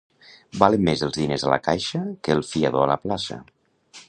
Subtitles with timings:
[0.61, 3.43] Valen més els diners a la caixa que el fiador a la plaça.